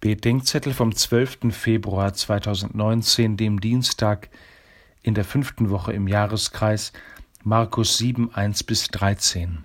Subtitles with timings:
[0.00, 1.52] Bedenkzettel vom 12.
[1.52, 4.28] Februar 2019, dem Dienstag
[5.02, 6.92] in der fünften Woche im Jahreskreis,
[7.42, 9.64] Markus 7, 1 bis 13.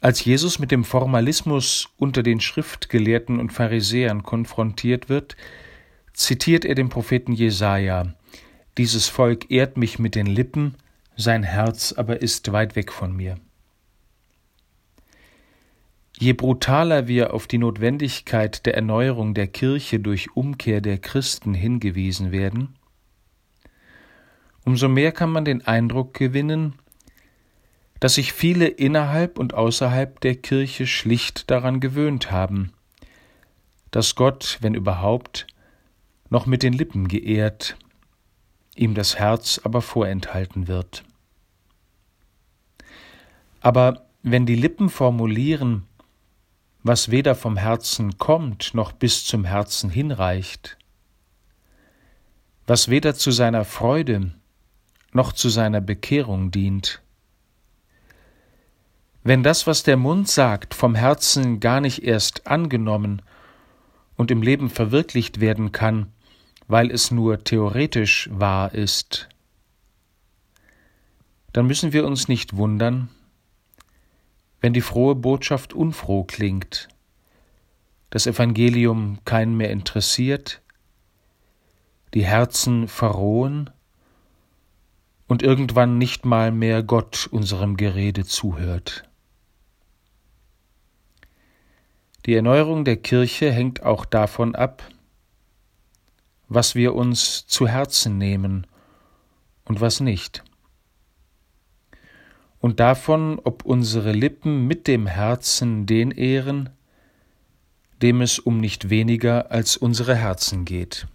[0.00, 5.36] Als Jesus mit dem Formalismus unter den Schriftgelehrten und Pharisäern konfrontiert wird,
[6.14, 8.14] zitiert er den Propheten Jesaja:
[8.78, 10.74] Dieses Volk ehrt mich mit den Lippen,
[11.16, 13.36] sein Herz aber ist weit weg von mir.
[16.20, 22.32] Je brutaler wir auf die Notwendigkeit der Erneuerung der Kirche durch Umkehr der Christen hingewiesen
[22.32, 22.74] werden,
[24.64, 26.74] umso mehr kann man den Eindruck gewinnen,
[28.00, 32.72] dass sich viele innerhalb und außerhalb der Kirche schlicht daran gewöhnt haben,
[33.92, 35.46] dass Gott, wenn überhaupt,
[36.30, 37.76] noch mit den Lippen geehrt,
[38.74, 41.04] ihm das Herz aber vorenthalten wird.
[43.60, 45.87] Aber wenn die Lippen formulieren,
[46.82, 50.76] was weder vom Herzen kommt noch bis zum Herzen hinreicht,
[52.66, 54.32] was weder zu seiner Freude
[55.12, 57.02] noch zu seiner Bekehrung dient.
[59.24, 63.22] Wenn das, was der Mund sagt, vom Herzen gar nicht erst angenommen
[64.16, 66.12] und im Leben verwirklicht werden kann,
[66.66, 69.28] weil es nur theoretisch wahr ist,
[71.52, 73.08] dann müssen wir uns nicht wundern,
[74.60, 76.88] wenn die frohe Botschaft unfroh klingt,
[78.10, 80.62] das Evangelium keinen mehr interessiert,
[82.14, 83.70] die Herzen verrohen
[85.26, 89.04] und irgendwann nicht mal mehr Gott unserem Gerede zuhört.
[92.26, 94.82] Die Erneuerung der Kirche hängt auch davon ab,
[96.48, 98.66] was wir uns zu Herzen nehmen
[99.64, 100.42] und was nicht
[102.60, 106.70] und davon, ob unsere Lippen mit dem Herzen den ehren,
[108.02, 111.06] dem es um nicht weniger als unsere Herzen geht.